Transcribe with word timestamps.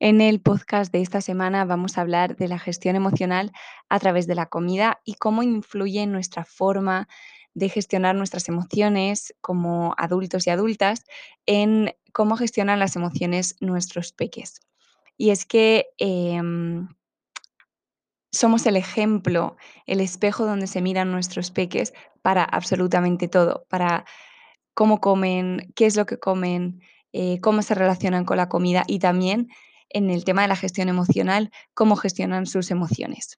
En 0.00 0.20
el 0.20 0.40
podcast 0.40 0.92
de 0.92 1.00
esta 1.00 1.20
semana 1.20 1.64
vamos 1.64 1.96
a 1.96 2.00
hablar 2.00 2.36
de 2.36 2.48
la 2.48 2.58
gestión 2.58 2.96
emocional 2.96 3.52
a 3.88 3.98
través 4.00 4.26
de 4.26 4.34
la 4.34 4.46
comida 4.46 5.00
y 5.04 5.14
cómo 5.14 5.42
influye 5.42 6.04
nuestra 6.06 6.44
forma 6.44 7.08
de 7.54 7.68
gestionar 7.68 8.16
nuestras 8.16 8.48
emociones 8.48 9.34
como 9.40 9.94
adultos 9.96 10.46
y 10.46 10.50
adultas 10.50 11.04
en 11.46 11.94
cómo 12.12 12.36
gestionan 12.36 12.80
las 12.80 12.96
emociones 12.96 13.56
nuestros 13.60 14.12
peques. 14.12 14.60
Y 15.16 15.30
es 15.30 15.46
que 15.46 15.86
em, 15.98 16.88
somos 18.32 18.66
el 18.66 18.76
ejemplo, 18.76 19.56
el 19.86 20.00
espejo 20.00 20.44
donde 20.44 20.66
se 20.66 20.82
miran 20.82 21.12
nuestros 21.12 21.52
peques 21.52 21.94
para 22.20 22.42
absolutamente 22.42 23.28
todo, 23.28 23.64
para 23.68 24.04
cómo 24.74 25.00
comen, 25.00 25.72
qué 25.76 25.86
es 25.86 25.94
lo 25.94 26.04
que 26.04 26.18
comen, 26.18 26.80
eh, 27.12 27.40
cómo 27.40 27.62
se 27.62 27.76
relacionan 27.76 28.24
con 28.24 28.36
la 28.36 28.48
comida 28.48 28.82
y 28.88 28.98
también 28.98 29.50
en 29.90 30.10
el 30.10 30.24
tema 30.24 30.42
de 30.42 30.48
la 30.48 30.56
gestión 30.56 30.88
emocional, 30.88 31.50
cómo 31.74 31.96
gestionan 31.96 32.46
sus 32.46 32.70
emociones. 32.70 33.36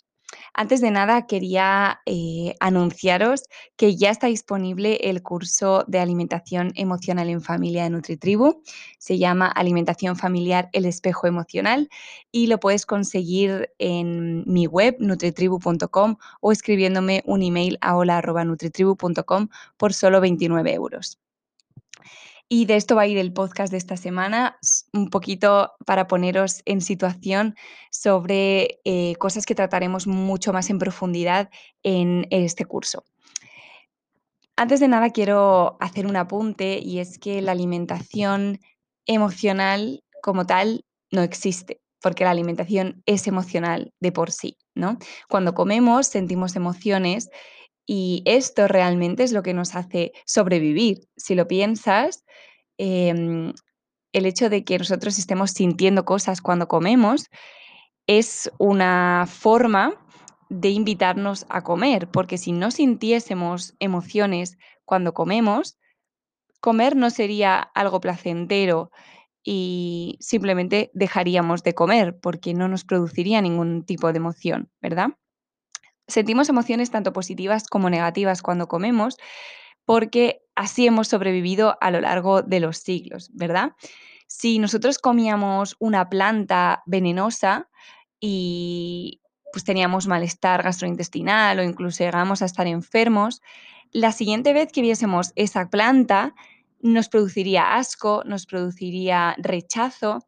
Antes 0.55 0.81
de 0.81 0.91
nada, 0.91 1.27
quería 1.27 2.01
eh, 2.07 2.55
anunciaros 2.61 3.45
que 3.77 3.97
ya 3.97 4.11
está 4.11 4.27
disponible 4.27 4.97
el 5.03 5.23
curso 5.23 5.85
de 5.87 5.99
alimentación 5.99 6.73
emocional 6.75 7.29
en 7.29 7.43
familia 7.43 7.85
de 7.85 7.91
NutriTribu. 7.91 8.63
Se 8.99 9.19
llama 9.19 9.49
Alimentación 9.49 10.17
familiar, 10.17 10.69
el 10.73 10.87
espejo 10.87 11.27
emocional 11.27 11.89
y 12.33 12.47
lo 12.47 12.59
puedes 12.59 12.87
conseguir 12.87 13.71
en 13.79 14.45
mi 14.47 14.67
web 14.67 14.97
nutritribu.com 14.99 16.17
o 16.41 16.53
escribiéndome 16.53 17.23
un 17.27 17.43
email 17.43 17.79
a 17.81 17.97
hola.nutritribu.com 17.97 19.49
por 19.77 19.93
solo 19.93 20.21
29 20.21 20.73
euros. 20.73 21.19
Y 22.49 22.67
de 22.67 22.77
esto 22.77 22.95
va 22.95 23.03
a 23.03 23.07
ir 23.07 23.19
el 23.19 23.33
podcast 23.33 23.73
de 23.73 23.79
esta 23.79 23.97
semana, 23.97 24.59
un 24.93 25.11
poquito 25.11 25.73
para 25.85 26.07
poneros 26.07 26.63
en 26.65 26.81
situación 26.81 27.57
sobre 27.91 28.81
eh, 28.85 29.17
cosas 29.17 29.47
que 29.47 29.57
trataremos 29.57 30.07
mucho 30.07 30.53
más 30.53 30.71
en 30.71 30.79
profundidad 30.79 31.51
en 31.83 32.27
este 32.31 32.65
curso. 32.65 33.05
Antes 34.55 34.79
de 34.79 34.89
nada 34.89 35.11
quiero 35.11 35.77
hacer 35.81 36.07
un 36.07 36.17
apunte 36.17 36.79
y 36.79 37.01
es 37.01 37.19
que 37.19 37.43
la 37.43 37.53
alimentación 37.53 38.61
emocional 39.07 40.05
como 40.23 40.47
tal 40.47 40.85
no 41.11 41.23
existe, 41.23 41.81
porque 42.01 42.25
la 42.25 42.31
alimentación 42.31 43.03
es 43.07 43.27
emocional 43.27 43.93
de 44.01 44.13
por 44.13 44.31
sí, 44.31 44.57
¿no? 44.75 44.99
Cuando 45.29 45.53
comemos 45.53 46.07
sentimos 46.07 46.55
emociones 46.55 47.29
y 47.87 48.23
esto 48.27 48.67
realmente 48.67 49.23
es 49.23 49.33
lo 49.33 49.43
que 49.43 49.55
nos 49.55 49.75
hace 49.77 50.13
sobrevivir. 50.27 51.09
Si 51.17 51.35
lo 51.35 51.47
piensas, 51.47 52.25
em, 52.79 53.53
el 54.13 54.27
hecho 54.27 54.51
de 54.51 54.65
que 54.65 54.79
nosotros 54.79 55.19
estemos 55.19 55.53
sintiendo 55.53 56.05
cosas 56.05 56.41
cuando 56.41 56.69
comemos 56.69 57.29
es 58.07 58.51
una 58.59 59.27
forma 59.29 59.95
de 60.49 60.71
invitarnos 60.71 61.47
a 61.49 61.63
comer, 61.63 62.09
porque 62.11 62.39
si 62.39 62.53
no 62.53 62.71
sintiésemos 62.71 63.75
emociones 63.79 64.59
cuando 64.85 65.15
comemos, 65.15 65.79
comer 66.61 66.97
no 66.97 67.11
sería 67.11 67.61
algo 67.61 68.01
placentero 68.01 68.91
y 69.45 70.19
simplemente 70.21 70.91
dejaríamos 70.95 71.63
de 71.63 71.75
comer 71.75 72.19
porque 72.19 72.55
no 72.55 72.69
nos 72.69 72.85
produciría 72.85 73.41
ningún 73.41 73.85
tipo 73.85 74.13
de 74.13 74.19
emoción, 74.19 74.71
¿verdad? 74.81 75.11
Sentimos 76.09 76.49
emociones 76.49 76.91
tanto 76.91 77.13
positivas 77.13 77.67
como 77.69 77.91
negativas 77.91 78.43
cuando 78.43 78.69
comemos, 78.69 79.17
porque 79.85 80.43
así 80.55 80.87
hemos 80.87 81.09
sobrevivido 81.09 81.77
a 81.81 81.91
lo 81.91 82.01
largo 82.01 82.43
de 82.43 82.61
los 82.61 82.79
siglos, 82.79 83.31
¿verdad? 83.33 83.73
Si 84.27 84.59
nosotros 84.59 84.99
comíamos 84.99 85.77
una 85.79 86.09
planta 86.09 86.83
venenosa 86.87 87.69
y 88.21 89.21
pues 89.53 89.65
teníamos 89.65 90.07
malestar 90.07 90.63
gastrointestinal 90.63 91.59
o 91.59 91.63
incluso 91.63 92.05
llegamos 92.05 92.43
a 92.43 92.47
estar 92.47 92.67
enfermos, 92.67 93.41
la 93.93 94.13
siguiente 94.13 94.53
vez 94.53 94.73
que 94.73 94.83
viésemos 94.83 95.33
esa 95.37 95.71
planta 95.71 96.35
nos 96.81 97.09
produciría 97.09 97.77
asco, 97.77 98.23
nos 98.27 98.47
produciría 98.47 99.35
rechazo 99.39 100.27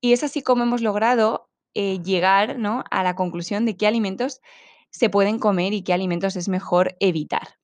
y 0.00 0.12
es 0.12 0.22
así 0.22 0.42
como 0.42 0.62
hemos 0.62 0.82
logrado 0.82 1.50
eh, 1.74 2.00
llegar 2.02 2.58
¿no? 2.58 2.84
a 2.90 3.02
la 3.02 3.14
conclusión 3.14 3.64
de 3.64 3.76
qué 3.76 3.86
alimentos 3.86 4.40
se 4.90 5.10
pueden 5.10 5.38
comer 5.38 5.72
y 5.72 5.82
qué 5.82 5.92
alimentos 5.92 6.36
es 6.36 6.48
mejor 6.48 6.96
evitar. 7.00 7.60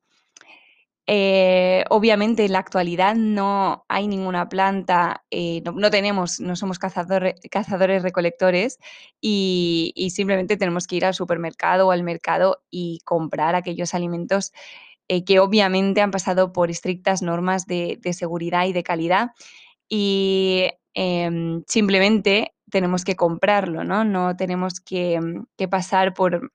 Eh, 1.08 1.84
obviamente 1.88 2.44
en 2.44 2.52
la 2.52 2.58
actualidad 2.58 3.14
no 3.14 3.84
hay 3.88 4.08
ninguna 4.08 4.48
planta, 4.48 5.24
eh, 5.30 5.62
no, 5.62 5.90
tenemos, 5.90 6.40
no 6.40 6.56
somos 6.56 6.80
cazadores, 6.80 8.02
recolectores 8.02 8.78
y, 9.20 9.92
simplemente 10.12 10.56
tenemos 10.56 10.88
que 10.88 10.96
ir 10.96 11.04
al 11.04 11.14
supermercado 11.14 11.86
o 11.86 11.90
al 11.92 12.02
mercado 12.02 12.64
y 12.70 13.00
comprar 13.04 13.54
aquellos 13.54 13.94
alimentos 13.94 14.52
eh, 15.08 15.24
que 15.24 15.38
obviamente 15.38 16.00
han 16.00 16.10
pasado 16.10 16.52
por 16.52 16.70
estrictas 16.70 17.22
normas 17.22 17.66
de, 17.66 18.00
seguridad 18.12 18.66
y 18.66 18.72
de 18.72 18.82
calidad 18.82 19.30
y 19.88 20.70
em, 20.94 21.62
simplemente 21.68 22.52
tenemos 22.70 23.04
que 23.04 23.14
comprarlo, 23.14 23.84
¿no? 23.84 24.04
No 24.04 24.36
tenemos 24.36 24.80
que 24.80 25.20
pasar 25.70 26.14
por 26.14 26.50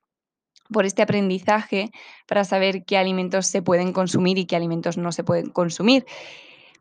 por 0.72 0.86
este 0.86 1.02
aprendizaje 1.02 1.90
para 2.26 2.44
saber 2.44 2.84
qué 2.84 2.96
alimentos 2.96 3.46
se 3.46 3.62
pueden 3.62 3.92
consumir 3.92 4.38
y 4.38 4.46
qué 4.46 4.56
alimentos 4.56 4.96
no 4.96 5.12
se 5.12 5.24
pueden 5.24 5.50
consumir. 5.50 6.04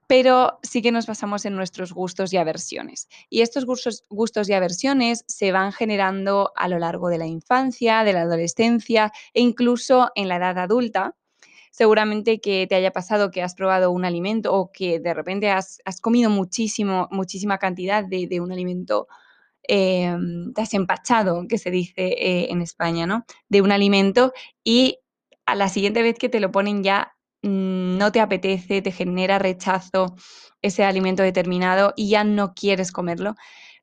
Pero 0.07 0.59
sí 0.61 0.81
que 0.81 0.91
nos 0.91 1.05
basamos 1.05 1.45
en 1.45 1.55
nuestros 1.55 1.93
gustos 1.93 2.33
y 2.33 2.37
aversiones. 2.37 3.07
Y 3.29 3.41
estos 3.41 3.65
gustos, 3.65 4.03
gustos 4.09 4.49
y 4.49 4.53
aversiones 4.53 5.23
se 5.27 5.51
van 5.51 5.71
generando 5.71 6.51
a 6.55 6.67
lo 6.67 6.79
largo 6.79 7.07
de 7.07 7.17
la 7.17 7.27
infancia, 7.27 8.03
de 8.03 8.13
la 8.13 8.21
adolescencia 8.21 9.13
e 9.33 9.41
incluso 9.41 10.09
en 10.15 10.27
la 10.27 10.35
edad 10.35 10.57
adulta. 10.57 11.15
Seguramente 11.71 12.41
que 12.41 12.67
te 12.67 12.75
haya 12.75 12.91
pasado 12.91 13.31
que 13.31 13.41
has 13.41 13.55
probado 13.55 13.91
un 13.91 14.03
alimento 14.03 14.53
o 14.53 14.71
que 14.73 14.99
de 14.99 15.13
repente 15.13 15.49
has, 15.49 15.79
comido 16.01 16.29
muchísimo, 16.29 17.07
muchísima 17.11 17.57
cantidad 17.57 18.03
de, 18.03 18.27
de 18.27 18.41
un 18.41 18.51
alimento 18.51 19.07
eh, 19.67 20.15
desempachado, 20.55 21.45
que 21.47 21.57
se 21.57 21.71
dice 21.71 22.07
eh, 22.07 22.47
en 22.51 22.61
España, 22.61 23.05
¿no? 23.05 23.25
De 23.49 23.61
un 23.61 23.71
alimento 23.71 24.33
y 24.63 24.99
a 25.45 25.55
la 25.55 25.69
siguiente 25.69 26.01
vez 26.01 26.17
que 26.17 26.29
te 26.29 26.39
lo 26.39 26.51
ponen 26.51 26.83
ya 26.83 27.13
no 27.43 28.11
te 28.11 28.19
apetece, 28.21 28.81
te 28.81 28.91
genera 28.91 29.39
rechazo 29.39 30.15
ese 30.61 30.83
alimento 30.83 31.23
determinado 31.23 31.93
y 31.95 32.09
ya 32.09 32.23
no 32.23 32.53
quieres 32.53 32.91
comerlo 32.91 33.35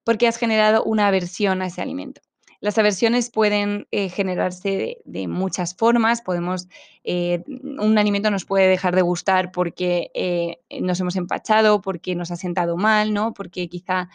porque 0.04 0.28
has 0.28 0.38
generado 0.38 0.84
una 0.84 1.08
aversión 1.08 1.60
a 1.60 1.66
ese 1.66 1.82
alimento. 1.82 2.20
Las 2.60 2.76
aversiones 2.76 3.30
pueden 3.30 3.86
eh, 3.92 4.08
generarse 4.08 4.98
de, 5.04 5.28
muchas 5.28 5.76
formas. 5.76 6.22
Podemos, 6.22 6.68
eh, 7.04 7.44
un 7.46 7.98
alimento 7.98 8.32
nos 8.32 8.44
puede 8.44 8.66
dejar 8.66 8.96
de 8.96 9.02
gustar 9.02 9.52
porque 9.52 10.10
eh, 10.14 10.58
nos 10.80 10.98
hemos 10.98 11.14
empachado, 11.14 11.80
porque 11.80 12.16
nos 12.16 12.32
ha 12.32 12.36
sentado 12.36 12.76
mal, 12.76 13.14
¿no? 13.14 13.32
Porque 13.32 13.68
quizá 13.68 14.08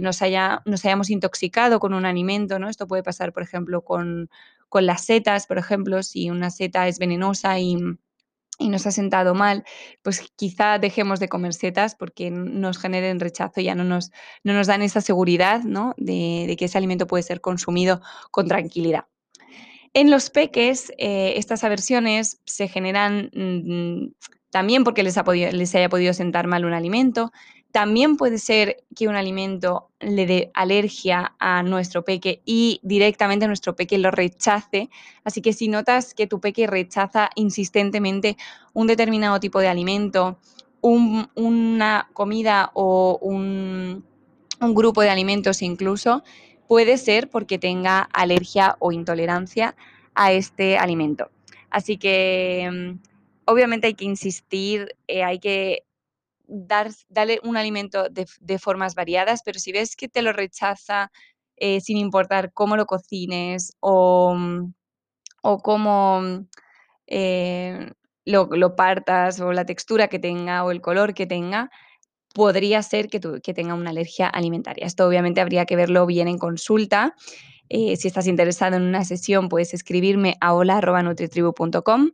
nos, 0.00 0.22
haya, 0.22 0.62
nos 0.64 0.84
hayamos 0.84 1.10
intoxicado 1.10 1.78
con 1.78 1.94
un 1.94 2.06
alimento, 2.06 2.58
¿no? 2.58 2.68
Esto 2.68 2.88
puede 2.88 3.02
pasar, 3.02 3.32
por 3.32 3.42
ejemplo, 3.42 3.82
con, 3.82 4.30
con 4.68 4.86
las 4.86 5.04
setas, 5.04 5.46
por 5.46 5.58
ejemplo, 5.58 6.02
si 6.02 6.30
una 6.30 6.50
seta 6.50 6.88
es 6.88 6.98
venenosa 6.98 7.58
y 7.60 7.76
y 8.58 8.68
nos 8.68 8.86
ha 8.86 8.92
sentado 8.92 9.34
mal, 9.34 9.64
pues 10.02 10.22
quizá 10.36 10.78
dejemos 10.78 11.20
de 11.20 11.28
comer 11.28 11.54
setas 11.54 11.94
porque 11.94 12.30
nos 12.30 12.78
generen 12.78 13.20
rechazo, 13.20 13.60
ya 13.60 13.74
no 13.74 13.84
nos, 13.84 14.12
no 14.44 14.52
nos 14.52 14.66
dan 14.66 14.82
esa 14.82 15.00
seguridad 15.00 15.62
¿no? 15.62 15.94
de, 15.96 16.54
que 16.58 16.66
ese 16.66 16.78
alimento 16.78 17.06
puede 17.06 17.22
ser 17.22 17.40
consumido 17.40 18.00
con 18.30 18.46
tranquilidad. 18.46 19.06
En 19.92 20.10
los 20.10 20.30
peques, 20.30 20.92
eh, 20.98 21.34
estas 21.36 21.62
aversiones 21.64 22.40
se 22.44 22.68
generan 22.68 23.30
mm, 23.32 24.12
también 24.50 24.84
porque 24.84 25.02
les, 25.02 25.18
ha 25.18 25.24
podido, 25.24 25.50
les 25.50 25.74
haya 25.74 25.88
podido 25.88 26.12
sentar 26.12 26.46
mal 26.46 26.64
un 26.64 26.74
alimento, 26.74 27.32
también 27.74 28.16
puede 28.16 28.38
ser 28.38 28.84
que 28.94 29.08
un 29.08 29.16
alimento 29.16 29.90
le 29.98 30.26
dé 30.26 30.52
alergia 30.54 31.34
a 31.40 31.64
nuestro 31.64 32.04
peque 32.04 32.40
y 32.44 32.78
directamente 32.84 33.48
nuestro 33.48 33.74
peque 33.74 33.98
lo 33.98 34.12
rechace. 34.12 34.90
Así 35.24 35.42
que 35.42 35.52
si 35.52 35.66
notas 35.66 36.14
que 36.14 36.28
tu 36.28 36.40
peque 36.40 36.68
rechaza 36.68 37.30
insistentemente 37.34 38.36
un 38.74 38.86
determinado 38.86 39.40
tipo 39.40 39.58
de 39.58 39.66
alimento, 39.66 40.38
una 40.82 42.08
comida 42.12 42.70
o 42.74 43.18
un, 43.20 44.04
grupo 44.60 45.02
de 45.02 45.10
alimentos 45.10 45.60
incluso, 45.60 46.22
puede 46.68 46.96
ser 46.96 47.28
porque 47.28 47.58
tenga 47.58 48.02
alergia 48.12 48.76
o 48.78 48.92
intolerancia 48.92 49.74
a 50.14 50.30
este 50.30 50.78
alimento. 50.78 51.28
Así 51.70 51.96
que 51.96 52.70
mm, 52.72 52.98
obviamente 53.46 53.88
hay 53.88 53.94
que 53.94 54.04
insistir, 54.04 54.94
eh, 55.08 55.24
hay 55.24 55.40
que 55.40 55.82
dar, 56.46 56.90
darle 57.08 57.40
un 57.42 57.56
alimento 57.56 58.08
de, 58.08 58.58
formas 58.58 58.94
variadas, 58.94 59.42
pero 59.44 59.58
si 59.58 59.72
ves 59.72 59.96
que 59.96 60.08
te 60.08 60.22
lo 60.22 60.32
rechaza 60.32 61.10
eh, 61.56 61.80
sin 61.80 61.96
importar 61.96 62.52
cómo 62.52 62.76
lo 62.76 62.86
cocines 62.86 63.76
o, 63.80 64.34
mm, 64.34 64.72
o 65.42 65.58
cómo 65.58 66.20
mm, 66.20 66.46
eh, 67.06 67.92
lo, 68.24 68.76
partas 68.76 69.40
o 69.40 69.52
la 69.52 69.64
textura 69.64 70.08
que 70.08 70.18
tenga 70.18 70.64
o 70.64 70.70
el 70.70 70.80
color 70.80 71.14
que 71.14 71.26
tenga, 71.26 71.70
podría 72.34 72.82
ser 72.82 73.08
que, 73.08 73.20
que 73.42 73.54
tenga 73.54 73.74
una 73.74 73.90
alergia 73.90 74.28
alimentaria. 74.28 74.86
Esto 74.86 75.06
obviamente 75.06 75.40
habría 75.40 75.66
que 75.66 75.76
verlo 75.76 76.06
bien 76.06 76.28
en 76.28 76.38
consulta. 76.38 77.14
Eh, 77.68 77.96
si 77.96 78.08
estás 78.08 78.26
interesado 78.26 78.76
en 78.76 78.82
una 78.82 79.04
sesión, 79.04 79.48
puedes 79.48 79.72
escribirme 79.74 80.36
a 80.40 80.54
hola.nutritribu.com 80.54 82.10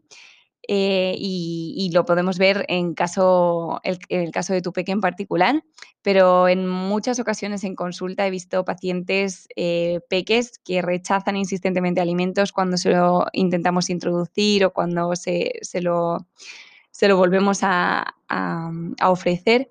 eh, 0.73 1.17
y, 1.19 1.91
lo 1.93 2.05
podemos 2.05 2.39
ver 2.39 2.65
en, 2.69 2.95
el, 2.95 2.95
caso 2.95 4.53
de 4.53 4.63
tu 4.63 4.73
peque 4.73 4.93
en 4.93 5.01
particular, 5.01 5.65
pero 6.01 6.47
en 6.47 6.69
muchas 6.69 7.19
ocasiones 7.19 7.65
en 7.65 7.75
consulta 7.75 8.25
he 8.25 8.31
visto 8.31 8.65
pacientes 8.65 9.49
eh, 9.57 9.99
peques 10.09 10.61
que 10.65 10.81
rechazan 10.81 11.37
insistentemente 11.37 12.01
alimentos 12.01 12.53
cuando 12.53 12.77
se 12.77 12.91
lo 12.91 13.27
intentamos 13.33 13.91
introducir 13.91 14.65
o 14.65 14.73
cuando 14.73 15.17
se, 15.17 15.51
lo, 15.81 16.29
volvemos 17.17 17.61
a, 17.63 18.15
ofrecer. 19.03 19.69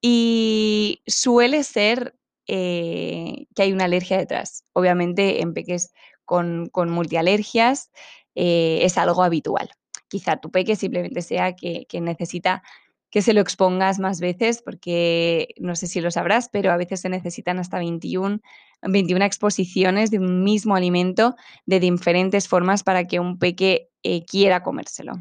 Y 0.00 1.02
suele 1.08 1.64
ser 1.64 2.14
eh, 2.46 3.46
que 3.56 3.62
hay 3.62 3.72
una 3.72 3.86
alergia 3.86 4.18
detrás. 4.18 4.62
Obviamente 4.72 5.42
en 5.42 5.52
peques 5.52 5.92
con, 6.24 6.68
con 6.68 6.90
multialergias 6.90 7.90
es 8.36 8.96
algo 8.98 9.24
habitual 9.24 9.68
quizá 10.08 10.36
tu 10.38 10.50
peque 10.50 10.76
simplemente 10.76 11.22
sea 11.22 11.54
que, 11.54 11.86
necesita 12.00 12.62
que 13.10 13.22
se 13.22 13.32
lo 13.32 13.40
expongas 13.40 13.98
más 13.98 14.20
veces, 14.20 14.62
porque 14.62 15.54
no 15.58 15.76
sé 15.76 15.86
si 15.86 16.00
lo 16.00 16.10
sabrás, 16.10 16.50
pero 16.50 16.72
a 16.72 16.76
veces 16.76 17.00
se 17.00 17.08
necesitan 17.08 17.58
hasta 17.58 17.78
21, 17.78 18.40
21 18.82 19.24
exposiciones 19.24 20.10
de 20.10 20.18
un 20.18 20.44
mismo 20.44 20.76
alimento 20.76 21.36
de 21.64 21.80
diferentes 21.80 22.48
formas 22.48 22.82
para 22.82 23.06
que 23.06 23.20
un 23.20 23.38
peque 23.38 23.88
eh, 24.02 24.24
quiera 24.26 24.62
comérselo. 24.62 25.14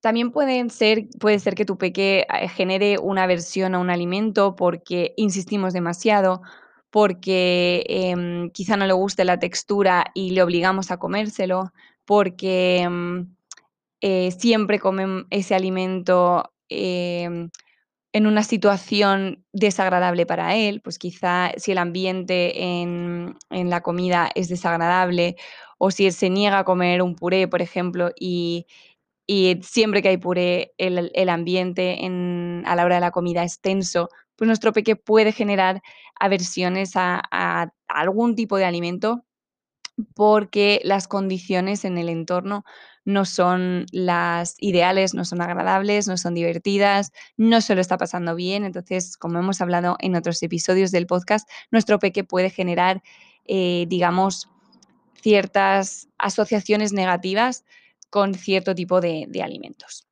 También 0.00 0.32
ser, 0.70 1.08
puede 1.18 1.38
ser 1.40 1.54
que 1.54 1.64
tu 1.64 1.76
peque 1.76 2.26
eh, 2.32 2.48
genere 2.48 2.98
una 2.98 3.24
aversión 3.24 3.74
a 3.74 3.78
un 3.78 3.90
alimento 3.90 4.54
porque 4.54 5.12
insistimos 5.16 5.72
demasiado, 5.72 6.42
porque 6.90 7.84
em, 7.88 8.50
quizá 8.50 8.76
no 8.76 8.86
le 8.86 8.92
guste 8.92 9.24
la 9.24 9.38
textura 9.38 10.06
y 10.14 10.30
le 10.30 10.42
obligamos 10.42 10.90
a 10.90 10.98
comérselo, 10.98 11.72
porque 12.08 12.88
mm, 12.88 13.36
eh, 14.00 14.30
siempre 14.30 14.78
comen 14.78 15.26
ese 15.28 15.54
alimento 15.54 16.54
em, 16.70 17.50
en 18.14 18.26
una 18.26 18.42
situación 18.42 19.44
desagradable 19.52 20.24
para 20.24 20.56
él, 20.56 20.80
pues 20.80 20.98
quizá 20.98 21.52
si 21.58 21.72
el 21.72 21.78
ambiente 21.78 22.80
en, 22.80 23.36
la 23.50 23.82
comida 23.82 24.30
es 24.34 24.48
desagradable 24.48 25.36
o 25.76 25.90
si 25.90 26.06
él 26.06 26.14
se 26.14 26.30
niega 26.30 26.60
a 26.60 26.64
comer 26.64 27.02
un 27.02 27.14
puré, 27.14 27.46
por 27.46 27.60
ejemplo, 27.60 28.10
y, 28.18 28.66
siempre 29.62 30.00
que 30.02 30.08
hay 30.08 30.16
puré 30.16 30.72
el, 30.78 31.28
ambiente 31.28 31.98
a 32.64 32.74
la 32.76 32.84
hora 32.86 32.94
de 32.94 33.00
la 33.02 33.10
comida 33.10 33.44
es 33.44 33.60
tenso, 33.60 34.08
pues 34.36 34.46
nuestro 34.48 34.72
peque 34.72 34.96
puede 34.96 35.32
generar 35.32 35.82
aversiones 36.18 36.92
a 36.96 37.70
algún 37.88 38.34
tipo 38.34 38.56
de 38.56 38.64
alimento 38.64 39.26
porque 40.14 40.80
las 40.84 41.08
condiciones 41.08 41.84
en 41.84 41.98
el 41.98 42.08
entorno 42.08 42.64
no 43.04 43.24
son 43.24 43.86
las 43.90 44.56
ideales, 44.58 45.14
no 45.14 45.24
son 45.24 45.40
agradables, 45.40 46.08
no 46.08 46.16
son 46.16 46.34
divertidas, 46.34 47.12
no 47.36 47.60
se 47.60 47.74
lo 47.74 47.80
está 47.80 47.96
pasando 47.96 48.34
bien. 48.34 48.64
Entonces, 48.64 49.16
como 49.16 49.38
hemos 49.38 49.60
hablado 49.60 49.96
en 50.00 50.14
otros 50.14 50.42
episodios 50.42 50.90
del 50.90 51.06
podcast, 51.06 51.48
nuestro 51.70 51.98
peque 51.98 52.24
puede 52.24 52.50
generar, 52.50 53.02
eh, 53.46 53.86
digamos, 53.88 54.48
ciertas 55.22 56.08
asociaciones 56.18 56.92
negativas 56.92 57.64
con 58.10 58.34
cierto 58.34 58.74
tipo 58.74 59.00
de 59.00 59.42
alimentos. 59.42 60.07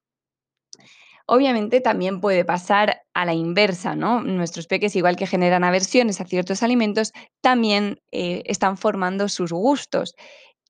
Obviamente 1.28 1.80
también 1.80 2.20
puede 2.20 2.44
pasar 2.44 3.02
a 3.12 3.24
la 3.24 3.34
inversa, 3.34 3.96
¿no? 3.96 4.22
Nuestros 4.22 4.68
peques, 4.68 4.94
igual 4.94 5.16
que 5.16 5.26
generan 5.26 5.64
aversiones 5.64 6.20
a 6.20 6.24
ciertos 6.24 6.62
alimentos, 6.62 7.12
también 7.40 8.00
eh, 8.12 8.42
están 8.46 8.78
formando 8.78 9.28
sus 9.28 9.50
gustos. 9.52 10.14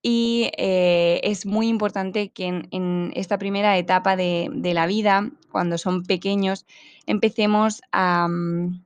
Y 0.03 0.51
eh, 0.57 1.21
es 1.25 1.45
muy 1.45 1.69
importante 1.69 2.31
que 2.31 2.47
en, 2.47 3.13
esta 3.15 3.37
primera 3.39 3.77
etapa 3.77 4.17
de, 4.17 4.49
la 4.73 4.87
vida, 4.87 5.31
cuando 5.51 5.77
son 5.77 6.05
pequeños, 6.05 6.65
empecemos 7.07 7.83
a 7.93 8.29
mm, 8.29 8.85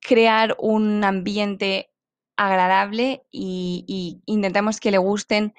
crear 0.00 0.56
un 0.58 1.04
ambiente 1.04 1.90
agradable 2.36 3.22
y, 3.30 4.22
intentamos 4.26 4.80
que 4.80 4.90
le 4.90 4.98
gusten 4.98 5.54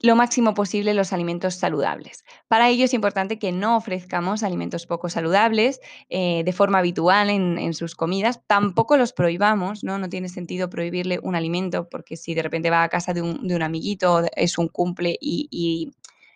lo 0.00 0.14
máximo 0.14 0.54
posible 0.54 0.94
los 0.94 1.12
alimentos 1.12 1.54
saludables. 1.54 2.24
Para 2.48 2.68
ello 2.68 2.84
es 2.84 2.94
importante 2.94 3.38
que 3.38 3.52
no 3.52 3.76
ofrezcamos 3.76 4.42
alimentos 4.42 4.86
poco 4.86 5.08
saludables 5.08 5.80
eh, 6.10 6.42
de 6.44 6.52
forma 6.52 6.78
habitual 6.78 7.30
en, 7.30 7.74
sus 7.74 7.94
comidas. 7.94 8.40
Tampoco 8.46 8.96
los 8.96 9.12
prohibamos, 9.12 9.84
¿no? 9.84 9.98
No 9.98 10.08
tiene 10.08 10.28
sentido 10.28 10.68
prohibirle 10.68 11.18
un 11.22 11.34
alimento 11.34 11.88
porque 11.88 12.16
si 12.16 12.34
de 12.34 12.42
repente 12.42 12.70
va 12.70 12.82
a 12.82 12.88
casa 12.88 13.14
de 13.14 13.22
un, 13.22 13.62
amiguito, 13.62 14.24
es 14.36 14.58
un 14.58 14.68
cumple 14.68 15.16
y 15.20 15.92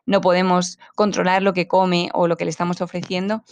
no 0.06 0.20
podemos 0.20 0.78
controlar 0.94 1.42
lo 1.42 1.52
que 1.52 1.68
come 1.68 2.10
o 2.14 2.26
lo 2.26 2.36
que 2.36 2.44
le 2.44 2.50
estamos 2.50 2.80
ofreciendo, 2.80 3.44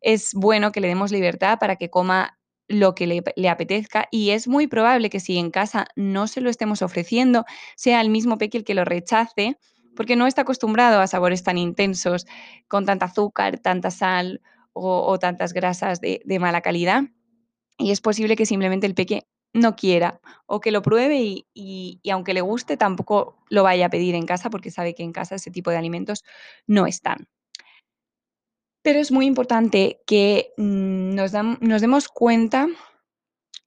es 0.00 0.32
bueno 0.34 0.72
que 0.72 0.80
le 0.80 0.88
demos 0.88 1.12
libertad 1.12 1.58
para 1.58 1.76
que 1.76 1.90
coma 1.90 2.38
lo 2.70 2.94
que 2.94 3.06
le, 3.08 3.48
apetezca 3.48 4.06
y 4.12 4.30
es 4.30 4.46
muy 4.46 4.68
probable 4.68 5.10
que 5.10 5.18
si 5.18 5.36
en 5.38 5.50
casa 5.50 5.88
no 5.96 6.28
se 6.28 6.40
lo 6.40 6.48
estemos 6.48 6.82
ofreciendo, 6.82 7.44
sea 7.74 8.00
el 8.00 8.10
mismo 8.10 8.38
peque 8.38 8.58
el 8.58 8.64
que 8.64 8.74
lo 8.74 8.84
rechace 8.84 9.58
porque 9.96 10.14
no 10.14 10.28
está 10.28 10.42
acostumbrado 10.42 11.00
a 11.00 11.08
sabores 11.08 11.42
tan 11.42 11.58
intensos, 11.58 12.26
con 12.68 12.86
tanta 12.86 13.06
azúcar, 13.06 13.58
tanta 13.58 13.90
sal 13.90 14.40
o, 14.72 15.18
tantas 15.18 15.52
grasas 15.52 16.00
de, 16.00 16.22
mala 16.38 16.60
calidad. 16.60 17.02
Y 17.76 17.90
es 17.90 18.00
posible 18.00 18.36
que 18.36 18.46
simplemente 18.46 18.86
el 18.86 18.94
peque 18.94 19.26
no 19.52 19.74
quiera 19.74 20.20
o 20.46 20.60
que 20.60 20.70
lo 20.70 20.80
pruebe 20.80 21.20
y, 21.20 21.48
y, 21.52 22.00
aunque 22.10 22.34
le 22.34 22.40
guste 22.40 22.76
tampoco 22.76 23.36
lo 23.48 23.64
vaya 23.64 23.86
a 23.86 23.90
pedir 23.90 24.14
en 24.14 24.26
casa 24.26 24.48
porque 24.48 24.70
sabe 24.70 24.94
que 24.94 25.02
en 25.02 25.12
casa 25.12 25.34
ese 25.34 25.50
tipo 25.50 25.72
de 25.72 25.76
alimentos 25.76 26.22
no 26.68 26.86
están. 26.86 27.26
Pero 28.82 28.98
es 28.98 29.12
muy 29.12 29.26
importante 29.26 30.00
que 30.06 30.52
mm, 30.56 31.14
nos, 31.14 31.32
demos 31.80 32.08
cuenta 32.08 32.68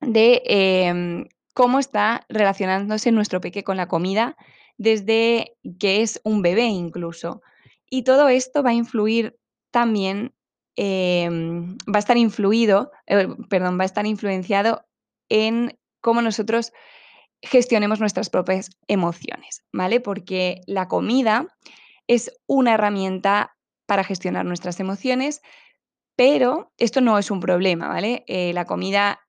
de 0.02 0.42
em, 0.46 1.28
cómo 1.54 1.80
está 1.80 2.26
relacionándose 2.30 3.12
nuestro 3.12 3.40
peque 3.40 3.64
con 3.64 3.78
la 3.78 3.88
comida 3.88 4.36
desde 4.78 5.56
que 5.80 6.02
es 6.02 6.20
un 6.24 6.42
bebé 6.42 6.66
incluso. 6.66 7.42
Y 7.90 8.04
todo 8.04 8.28
esto 8.28 8.64
va 8.64 8.72
a 8.72 8.74
influir 8.74 9.38
también, 9.72 10.34
em, 10.76 11.78
va 11.88 11.98
a 11.98 12.00
estar 12.00 12.18
influido, 12.18 12.92
eh, 13.06 13.28
perdón, 13.50 13.78
va 13.78 13.84
a 13.84 13.86
estar 13.86 14.08
influenciado 14.08 14.86
en 15.30 15.78
cómo 16.02 16.22
nosotros 16.22 16.74
gestionemos 17.42 18.00
nuestras 18.00 18.30
propias 18.30 18.72
emociones, 18.88 19.64
¿vale? 19.72 20.00
Porque 20.00 20.62
la 20.66 20.88
comida 20.88 21.48
es 22.08 22.32
una 22.48 22.74
herramienta 22.74 23.53
para 23.86 24.04
gestionar 24.04 24.46
nuestras 24.46 24.80
emociones, 24.80 25.42
pero 26.16 26.72
esto 26.78 27.02
no 27.02 27.18
es 27.18 27.32
un 27.32 27.40
problema, 27.40 27.88
¿vale? 27.88 28.24
Eh, 28.28 28.54
la 28.54 28.66
comida, 28.66 29.20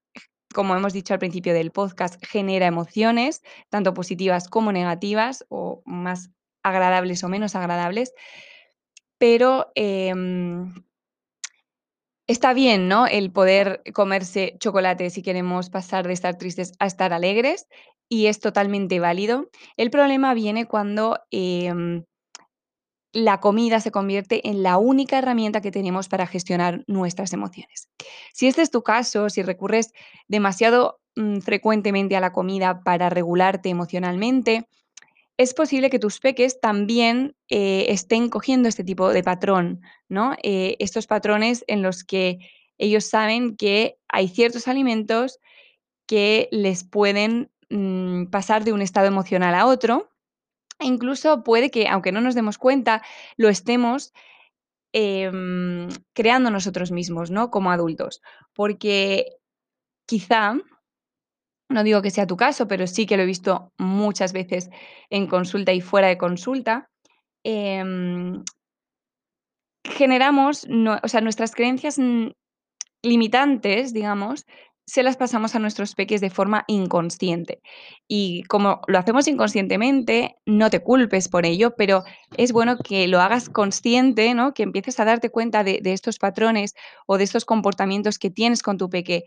como 0.54 0.76
hemos 0.76 0.92
dicho 0.92 1.14
al 1.14 1.20
principio 1.20 1.54
del 1.54 1.70
podcast, 1.70 2.22
genera 2.24 2.66
emociones, 2.66 3.42
tanto 3.70 3.94
positivas 3.94 4.48
como 4.48 4.72
negativas, 4.72 5.44
o 5.48 5.82
más 5.86 6.30
agradables 6.62 7.24
o 7.24 7.28
menos 7.28 7.54
agradables, 7.54 8.12
pero 9.18 9.70
em, 9.74 10.74
está 12.28 12.54
bien, 12.54 12.88
¿no? 12.88 13.06
El 13.06 13.32
poder 13.32 13.82
comerse 13.92 14.56
chocolate 14.58 15.10
si 15.10 15.22
queremos 15.22 15.70
pasar 15.70 16.06
de 16.06 16.14
estar 16.14 16.36
tristes 16.38 16.72
a 16.78 16.86
estar 16.86 17.12
alegres, 17.12 17.66
y 18.08 18.26
es 18.26 18.40
totalmente 18.40 19.00
válido. 19.00 19.50
El 19.76 19.90
problema 19.90 20.34
viene 20.34 20.66
cuando 20.66 21.20
em, 21.30 22.04
la 23.14 23.38
comida 23.40 23.80
se 23.80 23.92
convierte 23.92 24.48
en 24.48 24.62
la 24.62 24.76
única 24.76 25.18
herramienta 25.18 25.60
que 25.60 25.70
tenemos 25.70 26.08
para 26.08 26.26
gestionar 26.26 26.84
nuestras 26.88 27.32
emociones. 27.32 27.88
Si 28.32 28.48
este 28.48 28.60
es 28.60 28.70
tu 28.70 28.82
caso, 28.82 29.30
si 29.30 29.42
recurres 29.42 29.92
demasiado 30.26 31.00
mm, 31.16 31.38
frecuentemente 31.38 32.16
a 32.16 32.20
la 32.20 32.32
comida 32.32 32.80
para 32.80 33.08
regularte 33.08 33.68
emocionalmente, 33.68 34.66
es 35.36 35.54
posible 35.54 35.90
que 35.90 35.98
tus 35.98 36.20
peques 36.20 36.60
también 36.60 37.36
eh, 37.48 37.86
estén 37.88 38.28
cogiendo 38.28 38.68
este 38.68 38.84
tipo 38.84 39.12
de 39.12 39.22
patrón, 39.22 39.80
¿no? 40.08 40.36
Eh, 40.42 40.76
estos 40.80 41.06
patrones 41.06 41.64
en 41.68 41.82
los 41.82 42.04
que 42.04 42.38
ellos 42.78 43.04
saben 43.04 43.56
que 43.56 43.96
hay 44.08 44.28
ciertos 44.28 44.66
alimentos 44.66 45.38
que 46.06 46.48
les 46.50 46.82
pueden 46.84 47.50
mm, 47.70 48.26
pasar 48.26 48.64
de 48.64 48.72
un 48.72 48.82
estado 48.82 49.06
emocional 49.06 49.54
a 49.54 49.66
otro 49.66 50.13
e 50.78 50.86
incluso 50.86 51.42
puede 51.42 51.70
que, 51.70 51.88
aunque 51.88 52.12
no 52.12 52.20
nos 52.20 52.34
demos 52.34 52.58
cuenta, 52.58 53.02
lo 53.36 53.48
estemos 53.48 54.12
em, 54.92 55.88
creando 56.12 56.50
nosotros 56.50 56.90
mismos, 56.90 57.30
¿no? 57.30 57.50
Como 57.50 57.70
adultos. 57.70 58.22
Porque 58.52 59.26
quizá, 60.06 60.54
no 61.68 61.84
digo 61.84 62.02
que 62.02 62.10
sea 62.10 62.26
tu 62.26 62.36
caso, 62.36 62.68
pero 62.68 62.86
sí 62.86 63.06
que 63.06 63.16
lo 63.16 63.22
he 63.22 63.26
visto 63.26 63.72
muchas 63.78 64.32
veces 64.32 64.70
en 65.10 65.26
consulta 65.26 65.72
y 65.72 65.80
fuera 65.80 66.08
de 66.08 66.18
consulta, 66.18 66.90
em, 67.44 68.42
generamos, 69.84 70.66
o 71.02 71.08
sea, 71.08 71.20
nuestras 71.20 71.52
creencias 71.52 71.98
limitantes, 73.02 73.92
digamos, 73.92 74.46
se 74.86 75.02
las 75.02 75.16
pasamos 75.16 75.54
a 75.54 75.58
nuestros 75.58 75.94
peques 75.94 76.20
de 76.20 76.30
forma 76.30 76.64
inconsciente. 76.66 77.60
Y 78.06 78.42
como 78.44 78.82
lo 78.86 78.98
hacemos 78.98 79.26
inconscientemente, 79.28 80.36
no 80.46 80.70
te 80.70 80.80
culpes 80.80 81.28
por 81.28 81.46
ello, 81.46 81.74
pero 81.76 82.04
es 82.36 82.52
bueno 82.52 82.76
que 82.78 83.08
lo 83.08 83.20
hagas 83.20 83.48
consciente, 83.48 84.34
¿no? 84.34 84.52
Que 84.52 84.62
empieces 84.62 85.00
a 85.00 85.04
darte 85.04 85.30
cuenta 85.30 85.64
de, 85.64 85.80
estos 85.84 86.18
patrones 86.18 86.74
o 87.06 87.18
de 87.18 87.24
estos 87.24 87.44
comportamientos 87.44 88.18
que 88.18 88.30
tienes 88.30 88.62
con 88.62 88.76
tu 88.76 88.90
peque, 88.90 89.24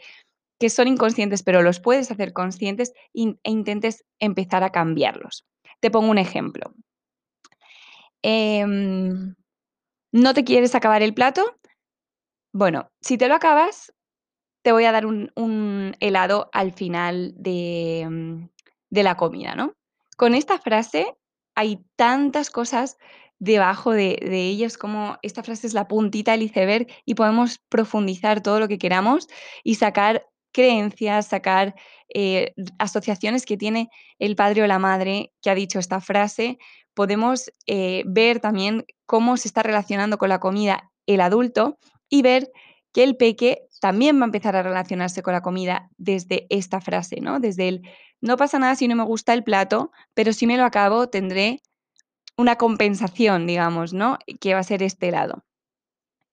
que 0.59 0.69
son 0.69 0.87
inconscientes, 0.87 1.43
pero 1.43 1.61
los 1.61 1.79
puedes 1.79 2.11
hacer 2.11 2.33
conscientes 2.33 2.93
e 3.13 3.33
intentes 3.43 4.05
empezar 4.19 4.63
a 4.63 4.71
cambiarlos. 4.71 5.45
Te 5.79 5.91
pongo 5.91 6.11
un 6.11 6.17
ejemplo. 6.17 6.73
Em, 8.23 9.35
¿No 10.11 10.33
te 10.33 10.43
quieres 10.43 10.73
acabar 10.75 11.01
el 11.03 11.13
plato? 11.13 11.57
Bueno, 12.53 12.89
si 13.01 13.17
te 13.17 13.27
lo 13.27 13.35
acabas, 13.35 13.93
te 14.67 14.73
voy 14.73 14.83
a 14.83 14.91
dar 14.91 15.05
un, 15.05 15.95
helado 16.01 16.49
al 16.51 16.73
final 16.73 17.35
mm, 17.37 18.49
de, 18.89 19.03
la 19.03 19.15
comida, 19.15 19.55
¿no? 19.55 19.75
Con 20.17 20.35
esta 20.35 20.59
frase 20.59 21.15
hay 21.55 21.79
tantas 21.95 22.49
cosas 22.49 22.97
debajo 23.39 23.93
de, 23.93 24.19
ellos 24.21 24.77
como 24.77 25.19
esta 25.21 25.41
frase 25.41 25.67
es 25.67 25.73
la 25.73 25.87
puntita 25.87 26.33
del 26.33 26.41
iceberg 26.41 26.87
y 27.05 27.15
podemos 27.15 27.59
profundizar 27.69 28.41
todo 28.41 28.59
lo 28.59 28.67
que 28.67 28.77
queramos 28.77 29.29
y 29.63 29.75
sacar 29.75 30.27
creencias, 30.51 31.27
sacar 31.27 31.73
eh, 32.13 32.53
asociaciones 32.77 33.45
que 33.45 33.55
tiene 33.55 33.89
el 34.19 34.35
padre 34.35 34.63
o 34.63 34.67
la 34.67 34.79
madre 34.79 35.31
que 35.41 35.49
ha 35.49 35.55
dicho 35.55 35.79
esta 35.79 36.01
frase. 36.01 36.57
Podemos 36.93 37.53
eh, 37.67 38.03
ver 38.05 38.41
también 38.41 38.85
cómo 39.05 39.37
se 39.37 39.47
está 39.47 39.63
relacionando 39.63 40.17
con 40.17 40.27
la 40.27 40.41
comida 40.41 40.91
el 41.05 41.21
adulto 41.21 41.79
y 42.09 42.21
ver 42.21 42.51
que 42.97 43.03
el 43.03 43.15
peque 43.15 43.66
también 43.79 44.19
va 44.19 44.23
a 44.23 44.25
empezar 44.25 44.55
a 44.55 44.63
relacionarse 44.63 45.21
con 45.21 45.33
la 45.33 45.41
comida 45.41 45.89
desde 45.97 46.47
esta 46.49 46.81
frase, 46.81 47.21
¿no? 47.21 47.39
Desde 47.39 47.67
el, 47.67 47.81
no 48.21 48.37
pasa 48.37 48.59
nada 48.59 48.75
si 48.75 48.87
no 48.87 48.95
me 48.95 49.03
gusta 49.03 49.33
el 49.33 49.43
plato, 49.43 49.91
pero 50.13 50.33
si 50.33 50.47
me 50.47 50.57
lo 50.57 50.65
acabo 50.65 51.09
tendré 51.09 51.61
una 52.37 52.55
compensación, 52.55 53.47
digamos, 53.47 53.93
¿no? 53.93 54.17
Que 54.39 54.53
va 54.53 54.59
a 54.59 54.63
ser 54.63 54.83
este 54.83 55.11
lado. 55.11 55.43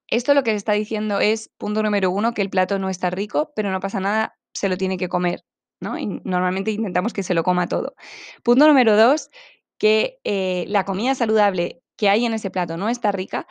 Esto 0.08 0.34
lo 0.34 0.42
que 0.42 0.50
le 0.50 0.56
está 0.56 0.72
diciendo 0.72 1.20
es, 1.20 1.50
punto 1.56 1.82
número 1.82 2.10
uno, 2.10 2.34
que 2.34 2.42
el 2.42 2.50
plato 2.50 2.78
no 2.78 2.88
está 2.90 3.10
rico, 3.10 3.52
pero 3.56 3.70
no 3.70 3.80
pasa 3.80 4.00
nada, 4.00 4.36
se 4.52 4.68
lo 4.68 4.76
tiene 4.76 4.98
que 4.98 5.08
comer, 5.08 5.44
¿no? 5.80 5.98
Y 5.98 6.06
normalmente 6.24 6.70
intentamos 6.70 7.12
que 7.12 7.22
se 7.22 7.34
lo 7.34 7.42
coma 7.42 7.68
todo. 7.68 7.94
Punto 8.42 8.66
número 8.66 8.96
dos, 8.96 9.30
que 9.78 10.20
eh, 10.24 10.66
la 10.68 10.84
comida 10.84 11.14
saludable 11.14 11.82
que 11.96 12.08
hay 12.08 12.26
en 12.26 12.34
ese 12.34 12.50
plato 12.50 12.76
no 12.76 12.88
está 12.88 13.12
rica, 13.12 13.46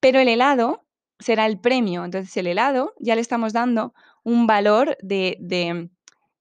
pero 0.00 0.18
el 0.18 0.28
helado 0.28 0.86
será 1.20 1.46
el 1.46 1.60
premio. 1.60 2.04
Entonces, 2.04 2.36
el 2.36 2.46
helado 2.46 2.94
ya 2.98 3.14
le 3.14 3.20
estamos 3.20 3.52
dando 3.52 3.94
un 4.24 4.46
valor 4.46 4.96
de, 5.02 5.36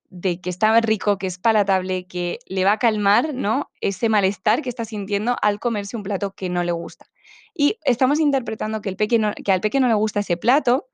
de, 0.10 0.42
que 0.42 0.50
está 0.50 0.80
rico, 0.82 1.18
que 1.18 1.28
es 1.28 1.38
palatable, 1.38 2.08
que 2.08 2.40
le 2.48 2.66
va 2.66 2.74
a 2.74 2.80
calmar 2.80 3.34
¿no? 3.34 3.70
ese 3.82 4.10
malestar 4.10 4.62
que 4.62 4.70
está 4.70 4.86
sintiendo 4.86 5.36
al 5.42 5.60
comerse 5.60 5.96
un 5.96 6.04
plato 6.04 6.34
que 6.34 6.50
no 6.50 6.64
le 6.64 6.72
gusta. 6.72 7.06
Y 7.54 7.78
estamos 7.84 8.20
interpretando 8.20 8.82
que, 8.82 8.96
que 8.96 9.52
al 9.52 9.62
peque 9.62 9.80
no 9.80 9.88
le 9.88 9.94
gusta 9.94 10.22
ese 10.22 10.38
plato 10.38 10.88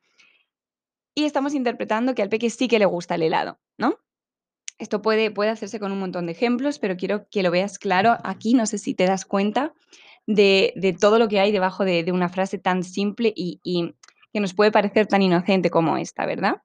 y 1.13 1.23
estamos 1.23 1.53
interpretando 1.53 2.13
que 2.13 2.21
al 2.21 2.29
peque 2.29 2.49
sí 2.49 2.67
que 2.67 2.79
le 2.79 2.85
gusta 2.85 3.15
el 3.15 3.23
helado, 3.23 3.59
¿no? 3.77 3.99
Esto 4.77 5.01
puede, 5.01 5.31
puede 5.31 5.51
hacerse 5.51 5.79
con 5.79 5.93
un 5.93 5.99
montón 5.99 6.25
de 6.25 6.33
ejemplos, 6.33 6.79
pero 6.79 6.97
quiero 6.97 7.29
que 7.29 7.43
lo 7.43 7.51
veas 7.51 7.79
claro 7.79 8.17
aquí, 8.25 8.53
no 8.53 8.65
sé 8.65 8.77
si 8.77 8.93
te 8.93 9.05
das 9.05 9.23
cuenta 9.23 9.73
de, 10.27 10.97
todo 10.99 11.19
lo 11.19 11.27
que 11.27 11.39
hay 11.39 11.51
debajo 11.51 11.85
de, 11.85 12.11
una 12.11 12.29
frase 12.29 12.57
tan 12.57 12.83
simple 12.83 13.33
y, 13.35 13.95
que 14.33 14.39
nos 14.39 14.53
puede 14.53 14.71
parecer 14.71 15.07
tan 15.07 15.21
inocente 15.21 15.69
como 15.69 15.97
esta, 15.97 16.25
¿verdad? 16.25 16.61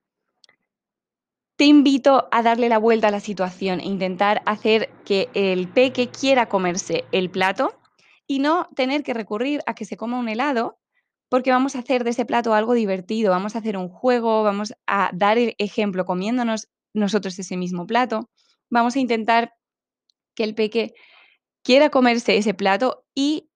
Te 1.56 1.66
invito 1.66 2.26
a 2.32 2.42
darle 2.42 2.68
la 2.68 2.78
vuelta 2.78 3.08
a 3.08 3.10
la 3.12 3.20
situación 3.20 3.80
e 3.80 3.86
intentar 3.86 4.42
hacer 4.46 4.90
que 5.04 5.28
el 5.34 5.68
peque 5.68 6.08
quiera 6.08 6.46
comerse 6.46 7.04
el 7.12 7.30
plato 7.30 7.78
y 8.26 8.38
no 8.38 8.68
tener 8.74 9.02
que 9.02 9.14
recurrir 9.14 9.60
a 9.66 9.74
que 9.74 9.84
se 9.84 9.96
coma 9.96 10.18
un 10.18 10.28
helado 10.28 10.78
porque 11.28 11.52
vamos 11.52 11.76
a 11.76 11.80
hacer 11.80 12.02
de 12.02 12.10
ese 12.10 12.24
plato 12.24 12.54
algo 12.54 12.74
divertido, 12.74 13.30
vamos 13.30 13.54
a 13.54 13.60
hacer 13.60 13.76
un 13.76 13.88
juego, 13.88 14.42
vamos 14.42 14.74
a 14.86 15.10
dar 15.14 15.38
el 15.38 15.54
ejemplo 15.58 16.04
comiéndonos 16.04 16.68
nosotros 16.92 17.38
ese 17.38 17.56
mismo 17.56 17.86
plato, 17.86 18.28
vamos 18.68 18.96
a 18.96 18.98
intentar 18.98 19.54
que 20.34 20.42
el 20.42 20.54
peque 20.54 20.92
quiera 21.62 21.90
comerse 21.90 22.36
ese 22.36 22.54
plato 22.54 23.04
y 23.14 23.49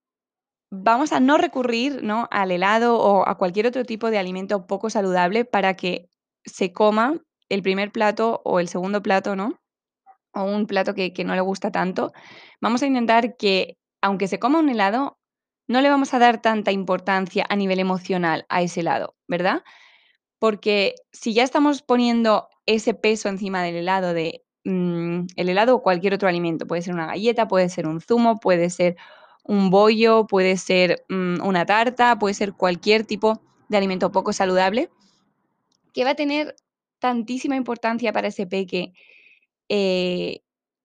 vamos 0.83 1.13
a 1.13 1.21
no 1.21 1.39
recurrir 1.39 2.03
¿no? 2.03 2.29
al 2.31 2.51
helado 2.51 2.99
o 2.99 3.29
a 3.29 3.37
cualquier 3.37 3.67
otro 3.67 3.85
tipo 3.85 4.11
de 4.11 4.19
alimento 4.19 4.67
poco 4.67 4.91
saludable 4.91 5.45
para 5.45 5.75
que 5.75 6.09
se 6.45 6.73
coma 6.73 7.21
el 7.49 7.63
primer 7.63 7.93
plato 7.93 8.41
o 8.45 8.61
el 8.61 8.69
segundo 8.69 9.03
plato, 9.03 9.37
¿no? 9.37 9.61
O 10.33 10.45
un 10.45 10.67
plato 10.67 10.95
que, 10.95 11.13
que 11.13 11.25
no 11.25 11.35
le 11.35 11.41
gusta 11.41 11.71
tanto. 11.71 12.13
Vamos 12.61 12.83
a 12.83 12.87
intentar 12.87 13.37
que, 13.37 13.79
aunque 14.03 14.29
se 14.29 14.39
coma 14.39 14.59
un 14.59 14.69
helado, 14.69 15.19
no 15.69 15.81
le 15.81 15.89
vamos 15.89 16.13
a 16.15 16.19
dar 16.19 16.43
tanta 16.43 16.73
importancia 16.73 17.47
a 17.49 17.57
nivel 17.57 17.79
emocional 17.79 18.45
a 18.49 18.63
ese 18.63 18.81
helado, 18.81 19.15
¿verdad? 19.29 19.63
Porque 20.39 20.95
si 21.13 21.33
ya 21.35 21.43
estamos 21.43 21.83
poniendo 21.83 22.49
ese 22.67 22.95
peso 22.95 23.29
encima 23.29 23.63
del 23.63 23.77
helado 23.77 24.13
de 24.15 24.45
mm, 24.65 25.27
el 25.37 25.49
helado 25.49 25.77
o 25.77 25.83
cualquier 25.83 26.15
otro 26.15 26.29
alimento, 26.29 26.67
puede 26.67 26.83
ser 26.83 26.95
una 26.95 27.07
galleta, 27.07 27.49
puede 27.49 27.69
ser 27.69 27.87
un 27.87 28.01
zumo, 28.01 28.41
puede 28.41 28.71
ser 28.71 28.97
un 29.45 29.71
bollo, 29.71 30.27
puede 30.27 30.57
ser 30.57 31.05
mm, 31.09 31.43
una 31.43 31.67
tarta, 31.67 32.19
puede 32.19 32.35
ser 32.35 32.55
cualquier 32.55 33.05
tipo 33.05 33.41
de 33.69 33.77
alimento 33.77 34.11
poco 34.11 34.33
saludable, 34.33 34.91
que 35.93 36.05
va 36.05 36.11
a 36.11 36.17
tener 36.17 36.57
tantísima 36.99 37.57
importancia 37.57 38.13
para 38.13 38.29
ese 38.29 38.47
peque, 38.47 38.93
eh, 39.69 40.41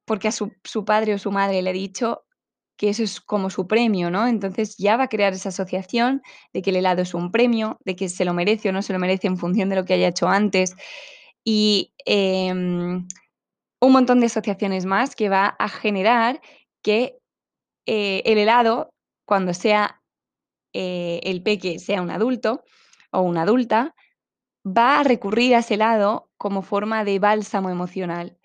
porque 0.06 0.28
a 0.28 0.32
su, 0.32 0.52
su, 0.64 0.86
padre 0.86 1.14
o 1.14 1.18
su 1.18 1.32
madre 1.32 1.62
le 1.62 1.70
ha 1.70 1.74
dicho 1.74 2.24
que 2.76 2.90
eso 2.90 3.04
es 3.04 3.20
como 3.20 3.50
su 3.50 3.68
premio, 3.68 4.10
¿no? 4.10 4.28
Entonces 4.28 4.78
ya 4.78 4.96
va 4.96 5.04
a 5.04 5.10
crear 5.10 5.34
esa 5.34 5.50
asociación 5.50 6.22
de 6.54 6.62
que 6.62 6.70
el 6.70 6.78
helado 6.78 7.02
es 7.02 7.14
un 7.14 7.32
premio, 7.32 7.78
de 7.84 7.96
que 7.96 8.08
se 8.08 8.24
lo 8.24 8.34
merece 8.34 8.70
o 8.70 8.72
no 8.72 8.82
se 8.82 8.94
lo 8.94 9.00
merece 9.00 9.28
en 9.28 9.38
función 9.38 9.70
de 9.70 9.76
lo 9.76 9.86
que 9.86 9.96
haya 9.96 10.08
hecho 10.08 10.30
antes. 10.30 10.76
Y 11.44 11.94
em, 12.06 13.06
un 13.82 13.92
montón 13.92 14.22
de 14.22 14.28
asociaciones 14.28 14.86
más 14.86 15.16
que 15.16 15.30
va 15.30 15.48
a 15.60 15.68
generar 15.68 16.42
que 16.82 17.19
eh, 17.92 18.22
el 18.26 18.38
helado, 18.38 18.94
cuando 19.26 19.52
sea 19.56 20.00
eh, 20.74 21.22
el 21.24 21.42
peque 21.42 21.80
sea 21.80 22.04
un 22.04 22.12
adulto 22.12 22.64
o 23.12 23.22
una 23.22 23.42
adulta, 23.42 23.96
va 24.66 25.00
a 25.00 25.04
recurrir 25.04 25.56
a 25.56 25.60
ese 25.60 25.74
helado 25.74 26.30
como 26.38 26.62
forma 26.62 27.04
de 27.04 27.18
bálsamo 27.20 27.72
emocional. 27.72 28.38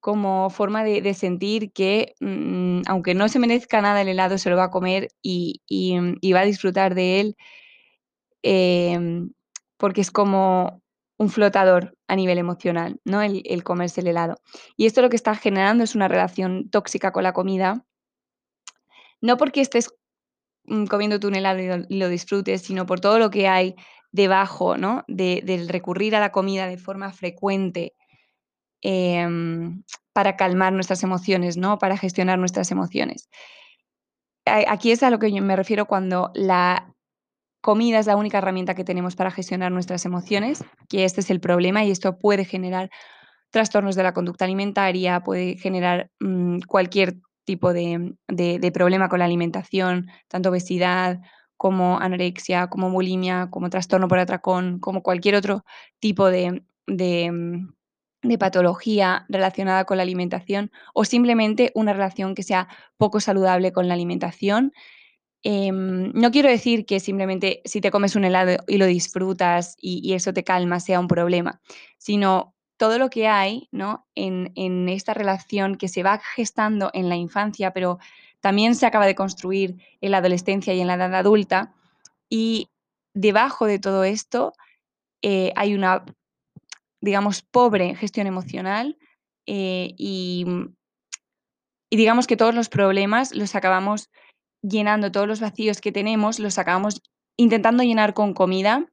como 0.00 0.50
forma 0.50 0.84
de, 0.84 1.14
sentir 1.14 1.72
que 1.72 2.14
mm, 2.20 2.82
aunque 2.88 3.14
no 3.14 3.28
se 3.28 3.38
merezca 3.38 3.80
nada 3.82 4.02
el 4.02 4.08
helado, 4.08 4.38
se 4.38 4.50
lo 4.50 4.56
va 4.56 4.64
a 4.64 4.70
comer 4.70 5.08
y, 5.22 5.62
va 6.34 6.40
a 6.40 6.44
disfrutar 6.44 6.94
de 6.94 7.20
él 7.20 7.36
em, 8.42 9.32
porque 9.78 10.00
es 10.02 10.10
como 10.10 10.82
un 11.18 11.30
flotador 11.30 11.96
a 12.08 12.16
nivel 12.16 12.38
emocional, 12.38 13.00
¿no? 13.04 13.22
El, 13.22 13.64
comerse 13.64 14.00
el 14.02 14.08
helado. 14.08 14.36
Y 14.76 14.86
esto 14.86 15.02
lo 15.02 15.10
que 15.10 15.16
está 15.16 15.34
generando 15.36 15.84
es 15.84 15.94
una 15.94 16.08
relación 16.08 16.68
tóxica 16.70 17.12
con 17.12 17.22
la 17.24 17.32
comida, 17.32 17.84
no 19.22 19.38
porque 19.38 19.62
estés 19.62 19.94
mm, 20.66 20.84
comiendo 20.86 21.18
tu 21.18 21.28
helado 21.28 21.60
y 21.88 21.96
lo, 21.96 22.08
disfrutes, 22.10 22.62
sino 22.62 22.84
por 22.84 23.00
todo 23.00 23.18
lo 23.18 23.30
que 23.30 23.48
hay 23.48 23.74
debajo, 24.10 24.76
¿no? 24.76 25.04
De, 25.08 25.40
del 25.44 25.68
recurrir 25.68 26.14
a 26.14 26.20
la 26.20 26.32
comida 26.32 26.66
de 26.66 26.76
forma 26.76 27.12
frecuente 27.12 27.94
em, 28.82 29.82
para 30.12 30.36
calmar 30.36 30.74
nuestras 30.74 31.02
emociones, 31.02 31.56
¿no? 31.56 31.78
Para 31.78 31.96
gestionar 31.96 32.38
nuestras 32.38 32.70
emociones. 32.70 33.30
Aquí 34.44 34.90
es 34.90 35.02
a 35.04 35.10
lo 35.10 35.20
que 35.20 35.32
yo 35.32 35.40
me 35.40 35.56
refiero 35.56 35.86
cuando 35.86 36.32
la 36.34 36.92
comida 37.62 38.00
es 38.00 38.06
la 38.06 38.16
única 38.16 38.38
herramienta 38.38 38.74
que 38.74 38.84
tenemos 38.84 39.14
para 39.14 39.30
gestionar 39.30 39.70
nuestras 39.70 40.04
emociones, 40.04 40.64
que 40.88 41.04
este 41.04 41.20
es 41.20 41.30
el 41.30 41.40
problema 41.40 41.84
y 41.84 41.92
esto 41.92 42.18
puede 42.18 42.44
generar 42.44 42.90
trastornos 43.50 43.94
de 43.94 44.02
la 44.02 44.12
conducta 44.12 44.44
alimentaria, 44.44 45.20
puede 45.20 45.56
generar 45.56 46.10
mm, 46.18 46.62
cualquier 46.66 47.14
tipo 47.44 47.72
de, 47.72 48.14
problema 48.72 49.08
con 49.08 49.18
la 49.18 49.24
alimentación, 49.24 50.08
tanto 50.28 50.50
obesidad 50.50 51.20
como 51.56 51.98
anorexia, 51.98 52.68
como 52.68 52.90
bulimia, 52.90 53.48
como 53.50 53.70
trastorno 53.70 54.08
por 54.08 54.18
atracón, 54.18 54.80
como 54.80 55.02
cualquier 55.02 55.36
otro 55.36 55.64
tipo 56.00 56.28
de, 56.28 56.62
de 58.22 58.38
patología 58.38 59.26
relacionada 59.28 59.84
con 59.84 59.96
la 59.96 60.04
alimentación 60.04 60.70
o 60.94 61.04
simplemente 61.04 61.72
una 61.74 61.92
relación 61.92 62.34
que 62.34 62.42
sea 62.42 62.68
poco 62.96 63.20
saludable 63.20 63.72
con 63.72 63.88
la 63.88 63.94
alimentación. 63.94 64.72
Em, 65.42 66.12
no 66.14 66.30
quiero 66.30 66.48
decir 66.48 66.86
que 66.86 67.00
simplemente 67.00 67.62
si 67.64 67.80
te 67.80 67.90
comes 67.90 68.14
un 68.14 68.24
helado 68.24 68.62
y 68.68 68.76
lo 68.78 68.86
disfrutas 68.86 69.76
y, 69.80 70.14
eso 70.14 70.32
te 70.32 70.44
calma 70.44 70.78
sea 70.78 71.00
un 71.00 71.08
problema, 71.08 71.60
sino 71.98 72.54
todo 72.82 72.98
lo 72.98 73.10
que 73.10 73.28
hay 73.28 73.68
¿no? 73.70 74.08
en, 74.16 74.88
esta 74.88 75.14
relación 75.14 75.76
que 75.76 75.86
se 75.86 76.02
va 76.02 76.18
gestando 76.18 76.90
en 76.94 77.08
la 77.08 77.14
infancia, 77.14 77.72
pero 77.72 78.00
también 78.40 78.74
se 78.74 78.86
acaba 78.86 79.06
de 79.06 79.14
construir 79.14 79.80
en 80.00 80.10
la 80.10 80.18
adolescencia 80.18 80.74
y 80.74 80.80
en 80.80 80.88
la 80.88 80.94
edad 80.94 81.14
adulta. 81.14 81.72
Y 82.28 82.70
debajo 83.14 83.66
de 83.66 83.78
todo 83.78 84.02
esto 84.02 84.52
eh, 85.22 85.52
hay 85.54 85.76
una, 85.76 86.04
digamos, 87.00 87.42
pobre 87.42 87.94
gestión 87.94 88.26
emocional 88.26 88.98
eh, 89.46 89.94
y, 89.96 90.44
y 91.88 91.96
digamos 91.96 92.26
que 92.26 92.36
todos 92.36 92.52
los 92.52 92.68
problemas 92.68 93.32
los 93.32 93.54
acabamos 93.54 94.10
llenando 94.60 95.12
todos 95.12 95.28
los 95.28 95.38
vacíos 95.38 95.80
que 95.80 95.92
tenemos, 95.92 96.40
los 96.40 96.58
acabamos 96.58 97.00
intentando 97.36 97.84
llenar 97.84 98.12
con 98.12 98.34
comida 98.34 98.91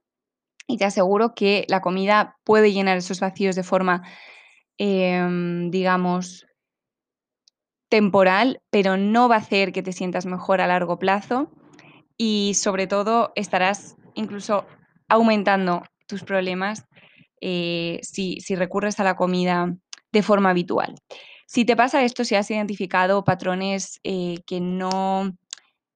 y 0.69 0.77
te 0.77 0.85
aseguro 0.85 1.33
que 1.33 1.65
la 1.67 1.81
comida 1.81 2.37
puede 2.43 2.71
llenar 2.71 2.95
esos 2.95 3.19
vacíos 3.19 3.55
de 3.55 3.63
forma, 3.63 4.03
em, 4.77 5.71
digamos, 5.71 6.45
temporal, 7.89 8.61
pero 8.69 8.95
no 8.95 9.27
va 9.27 9.35
a 9.35 9.39
hacer 9.39 9.73
que 9.73 9.81
te 9.81 9.93
sientas 9.93 10.27
mejor 10.27 10.61
a 10.61 10.67
largo 10.67 10.99
plazo 10.99 11.51
y 12.17 12.53
sobre 12.53 12.85
todo 12.85 13.31
estarás 13.35 13.95
incluso 14.13 14.67
aumentando 15.07 15.81
tus 16.05 16.23
problemas 16.23 16.85
eh, 17.41 17.99
si, 18.03 18.37
recurres 18.55 18.99
a 18.99 19.03
la 19.03 19.15
comida 19.15 19.75
de 20.11 20.21
forma 20.21 20.51
habitual. 20.51 20.93
Si 21.47 21.65
te 21.65 21.75
pasa 21.75 22.03
esto, 22.03 22.25
si 22.25 22.35
has 22.35 22.51
identificado 22.51 23.23
patrones 23.23 23.99
eh, 24.03 24.37
que 24.45 24.59
no 24.59 25.35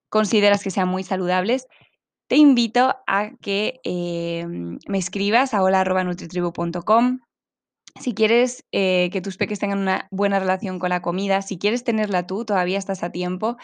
consideras 0.10 0.63
que 0.63 0.72
sean 0.72 0.88
muy 0.88 1.03
saludables, 1.03 1.68
te 2.33 2.37
invito 2.37 2.96
a 3.05 3.29
que 3.43 3.79
em, 3.83 4.79
me 4.87 4.98
escribas 4.98 5.53
a 5.53 5.61
hola.nutritribu.com. 5.61 7.19
Si 8.01 8.15
quieres 8.15 8.65
eh, 8.72 9.11
que 9.11 9.22
tus 9.22 9.37
peques 9.37 9.59
tengan 9.59 9.77
una 9.77 10.07
buena 10.09 10.39
relación 10.39 10.79
con 10.79 10.89
la 10.89 11.03
comida, 11.03 11.43
si 11.43 11.59
quieres 11.59 11.83
tenerla 11.83 12.25
tú, 12.25 12.43
todavía 12.43 12.79
estás 12.79 13.03
a 13.03 13.11
tiempo. 13.11 13.57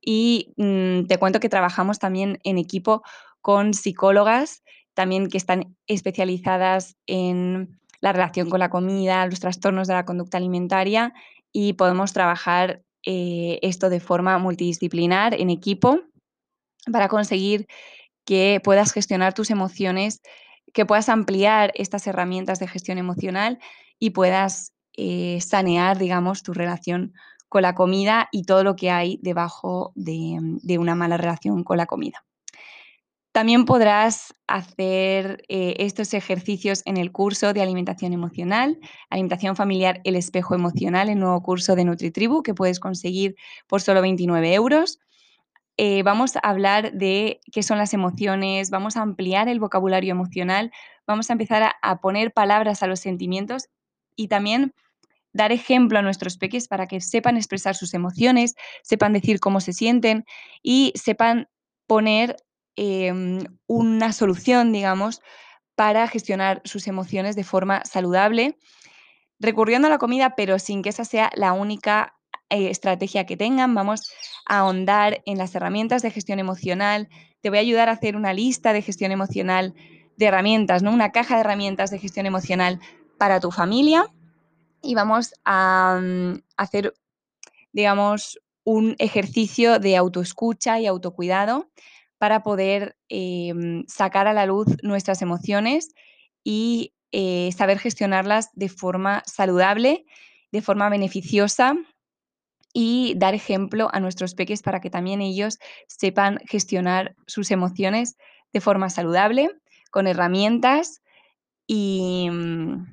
Y 0.00 0.54
mm, 0.56 1.04
te 1.06 1.18
cuento 1.18 1.38
que 1.38 1.50
trabajamos 1.50 1.98
también 1.98 2.38
en 2.44 2.56
equipo 2.56 3.02
con 3.42 3.74
psicólogas, 3.74 4.62
también 4.94 5.28
que 5.28 5.36
están 5.36 5.76
especializadas 5.86 6.96
en 7.06 7.78
la 8.00 8.14
relación 8.14 8.48
con 8.48 8.60
la 8.60 8.70
comida, 8.70 9.26
los 9.26 9.40
trastornos 9.40 9.86
de 9.86 9.92
la 9.92 10.06
conducta 10.06 10.38
alimentaria 10.38 11.12
y 11.52 11.74
podemos 11.74 12.14
trabajar 12.14 12.80
eh, 13.04 13.58
esto 13.60 13.90
de 13.90 14.00
forma 14.00 14.38
multidisciplinar, 14.38 15.38
en 15.38 15.50
equipo, 15.50 16.00
para 16.90 17.08
conseguir 17.08 17.66
que 18.24 18.60
puedas 18.62 18.92
gestionar 18.92 19.34
tus 19.34 19.50
emociones, 19.50 20.22
que 20.72 20.86
puedas 20.86 21.08
ampliar 21.08 21.72
estas 21.74 22.06
herramientas 22.06 22.58
de 22.58 22.68
gestión 22.68 22.98
emocional 22.98 23.58
y 23.98 24.10
puedas 24.10 24.72
eh, 24.96 25.40
sanear, 25.40 25.98
digamos, 25.98 26.42
tu 26.42 26.52
relación 26.52 27.14
con 27.48 27.62
la 27.62 27.74
comida 27.74 28.28
y 28.32 28.44
todo 28.44 28.64
lo 28.64 28.76
que 28.76 28.90
hay 28.90 29.18
debajo 29.22 29.92
de 29.94 30.78
una 30.78 30.94
mala 30.94 31.16
relación 31.16 31.62
con 31.64 31.76
la 31.76 31.86
comida. 31.86 32.24
También 33.34 33.64
podrás 33.64 34.32
hacer 34.46 35.42
eh, 35.48 35.74
estos 35.80 36.14
ejercicios 36.14 36.82
en 36.84 36.96
el 36.96 37.10
curso 37.10 37.52
de 37.52 37.62
alimentación 37.62 38.12
emocional, 38.12 38.78
alimentación 39.10 39.56
familiar, 39.56 40.00
el 40.04 40.14
espejo 40.14 40.54
emocional, 40.54 41.08
el 41.08 41.18
nuevo 41.18 41.42
curso 41.42 41.74
de 41.74 41.84
NutriTribu 41.84 42.44
que 42.44 42.54
puedes 42.54 42.78
conseguir 42.78 43.34
por 43.66 43.82
solo 43.82 44.02
29 44.02 44.54
euros. 44.54 45.00
Eh, 45.76 46.02
vamos 46.02 46.36
a 46.36 46.40
hablar 46.40 46.92
de 46.92 47.40
qué 47.52 47.62
son 47.62 47.78
las 47.78 47.94
emociones, 47.94 48.70
vamos 48.70 48.96
a 48.96 49.02
ampliar 49.02 49.48
el 49.48 49.60
vocabulario 49.60 50.12
emocional, 50.12 50.70
vamos 51.06 51.30
a 51.30 51.32
empezar 51.32 51.72
a 51.80 52.00
poner 52.00 52.32
palabras 52.32 52.82
a 52.82 52.86
los 52.86 53.00
sentimientos 53.00 53.68
y 54.14 54.28
también 54.28 54.72
dar 55.32 55.50
ejemplo 55.50 55.98
a 55.98 56.02
nuestros 56.02 56.38
peques 56.38 56.68
para 56.68 56.86
que 56.86 57.00
sepan 57.00 57.36
expresar 57.36 57.74
sus 57.74 57.92
emociones, 57.92 58.54
sepan 58.82 59.12
decir 59.12 59.40
cómo 59.40 59.60
se 59.60 59.72
sienten 59.72 60.24
y 60.62 60.92
sepan 60.94 61.48
poner 61.88 62.36
Em, 62.76 63.44
una 63.68 64.12
solución, 64.12 64.72
digamos, 64.72 65.22
para 65.76 66.08
gestionar 66.08 66.60
sus 66.64 66.88
emociones 66.88 67.36
de 67.36 67.44
forma 67.44 67.84
saludable, 67.84 68.58
recurriendo 69.38 69.86
a 69.86 69.90
la 69.90 69.98
comida, 69.98 70.34
pero 70.36 70.58
sin 70.58 70.82
que 70.82 70.88
esa 70.88 71.04
sea 71.04 71.30
la 71.36 71.52
única 71.52 72.16
eh, 72.50 72.70
estrategia 72.70 73.26
que 73.26 73.36
tengan. 73.36 73.74
Vamos 73.74 74.10
a 74.46 74.60
ahondar 74.60 75.22
en 75.26 75.38
las 75.38 75.54
herramientas 75.54 76.02
de 76.02 76.10
gestión 76.10 76.38
emocional. 76.38 77.08
Te 77.40 77.48
voy 77.48 77.58
a 77.58 77.62
ayudar 77.62 77.88
a 77.88 77.92
hacer 77.92 78.16
una 78.16 78.32
lista 78.32 78.72
de 78.72 78.82
gestión 78.82 79.12
emocional 79.12 79.74
de 80.16 80.26
herramientas, 80.26 80.82
¿no? 80.82 80.92
Una 80.92 81.10
caja 81.10 81.34
de 81.34 81.40
herramientas 81.40 81.90
de 81.90 81.98
gestión 81.98 82.26
emocional 82.26 82.80
para 83.18 83.40
tu 83.40 83.50
familia. 83.50 84.06
Y 84.82 84.94
vamos 84.94 85.34
a 85.44 86.00
mm, 86.02 86.42
hacer, 86.56 86.94
digamos, 87.72 88.38
un 88.64 88.94
ejercicio 88.98 89.78
de 89.78 89.96
autoescucha 89.96 90.80
y 90.80 90.86
autocuidado 90.86 91.70
para 92.18 92.42
poder 92.42 92.96
em, 93.08 93.84
sacar 93.86 94.26
a 94.26 94.32
la 94.32 94.46
luz 94.46 94.66
nuestras 94.82 95.22
emociones 95.22 95.94
y 96.42 96.94
eh, 97.12 97.50
saber 97.56 97.78
gestionarlas 97.78 98.50
de 98.54 98.68
forma 98.68 99.22
saludable, 99.26 100.04
de 100.52 100.62
forma 100.62 100.88
beneficiosa 100.88 101.76
y 102.74 103.14
dar 103.16 103.34
ejemplo 103.34 103.88
a 103.92 104.00
nuestros 104.00 104.34
peques 104.34 104.62
para 104.62 104.80
que 104.80 104.90
también 104.90 105.22
ellos 105.22 105.58
sepan 105.88 106.40
gestionar 106.46 107.14
sus 107.26 107.50
emociones 107.50 108.16
de 108.52 108.60
forma 108.60 108.90
saludable, 108.90 109.50
con 109.90 110.06
herramientas 110.06 111.00
y, 111.66 112.28
mm, 112.30 112.86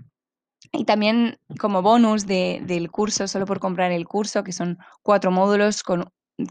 y 0.74 0.86
también 0.86 1.40
como 1.60 1.82
bonus 1.82 2.28
del 2.28 2.92
curso, 2.92 3.28
solo 3.28 3.46
por 3.46 3.60
comprar 3.60 3.92
el 3.92 4.08
curso, 4.08 4.44
que 4.44 4.54
son 4.54 4.78
cuatro 5.04 5.32
módulos 5.32 5.84
con 5.84 6.06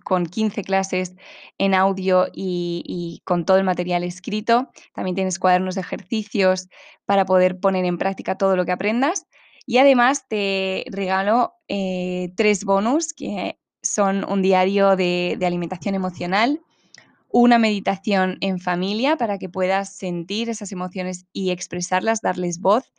con 0.05 0.27
15 0.27 0.63
clases 0.63 1.15
en 1.59 1.75
audio 1.75 2.27
y, 2.33 3.23
con 3.25 3.45
todo 3.45 3.59
el 3.59 3.65
material 3.65 4.05
escrito. 4.05 4.71
También 4.95 5.15
tienes 5.15 5.39
cuadernos 5.39 5.75
de 5.75 5.81
ejercicios 5.83 6.69
para 7.07 7.25
poder 7.25 7.59
poner 7.59 7.85
en 7.85 7.99
práctica 7.99 8.37
todo 8.37 8.57
lo 8.57 8.65
que 8.65 8.73
aprendas. 8.73 9.27
Y 9.71 9.79
además 9.79 10.27
te 10.27 10.85
regalo 10.91 11.55
eh, 11.69 12.33
tres 12.35 12.65
bonus 12.65 13.13
que 13.13 13.61
son 13.81 14.29
un 14.29 14.43
diario 14.43 14.97
de, 14.97 15.37
de 15.39 15.47
alimentación 15.47 15.95
emocional, 15.95 16.61
una 17.29 17.57
meditación 17.61 18.37
en 18.41 18.59
familia 18.59 19.17
para 19.17 19.39
que 19.39 19.49
puedas 19.49 19.95
sentir 19.95 20.49
esas 20.49 20.73
emociones 20.73 21.27
y 21.33 21.53
expresarlas, 21.53 22.21
darles 22.21 22.59
voz 22.59 22.93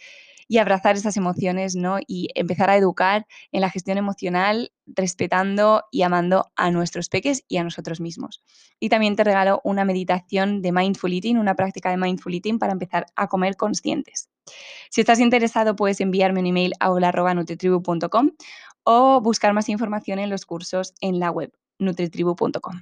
y 0.52 0.58
abrazar 0.58 0.98
esas 0.98 1.16
emociones, 1.16 1.78
¿no? 1.78 2.00
Y 2.06 2.28
empezar 2.36 2.70
a 2.70 2.76
educar 2.76 3.26
en 3.54 3.62
la 3.62 3.70
gestión 3.70 3.98
emocional, 3.98 4.74
respetando 4.86 5.86
y 5.92 6.02
amando 6.02 6.52
a 6.58 6.72
nuestros 6.72 7.08
peques 7.08 7.46
y 7.48 7.56
a 7.56 7.64
nosotros 7.64 8.02
mismos. 8.02 8.44
Y 8.78 8.90
también 8.90 9.16
te 9.16 9.24
regalo 9.24 9.62
una 9.64 9.86
meditación 9.86 10.62
de 10.62 10.74
mindful 10.74 11.14
eating, 11.14 11.38
una 11.38 11.56
práctica 11.56 11.90
de 11.90 11.96
mindful 11.96 12.34
eating 12.34 12.60
para 12.60 12.74
empezar 12.74 13.06
a 13.16 13.30
comer 13.30 13.56
conscientes. 13.56 14.30
Si 14.90 15.00
estás 15.00 15.22
interesado, 15.22 15.78
puedes 15.78 16.02
enviarme 16.02 16.42
un 16.42 16.48
email 16.48 16.74
a 16.82 16.92
hola.nutritribu.com 16.92 18.32
o 18.84 19.22
buscar 19.22 19.54
más 19.54 19.70
información 19.70 20.20
en 20.20 20.30
los 20.30 20.46
cursos 20.46 20.94
en 21.00 21.22
la 21.22 21.32
web 21.32 21.54
nutritribu.com. 21.80 22.82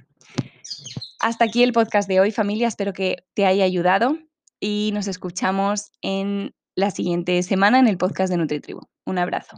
Hasta 1.20 1.44
aquí 1.44 1.62
el 1.62 1.72
podcast 1.72 2.08
de 2.08 2.18
hoy, 2.18 2.32
familia. 2.32 2.66
Espero 2.66 2.92
que 2.92 3.28
te 3.34 3.46
haya 3.46 3.62
ayudado 3.62 4.18
y 4.58 4.90
nos 4.92 5.06
escuchamos 5.06 5.92
en 6.02 6.52
la 6.80 6.90
siguiente 6.90 7.42
semana 7.42 7.78
en 7.78 7.86
el 7.86 7.98
podcast 7.98 8.30
de 8.30 8.38
NutriTribu. 8.38 8.80
Un 9.04 9.18
abrazo. 9.18 9.56